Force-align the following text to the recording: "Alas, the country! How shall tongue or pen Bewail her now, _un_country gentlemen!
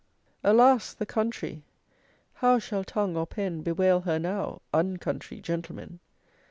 "Alas, 0.43 0.95
the 0.95 1.05
country! 1.05 1.63
How 2.33 2.57
shall 2.57 2.83
tongue 2.83 3.15
or 3.15 3.27
pen 3.27 3.61
Bewail 3.61 3.99
her 4.01 4.17
now, 4.17 4.63
_un_country 4.73 5.39
gentlemen! 5.43 5.99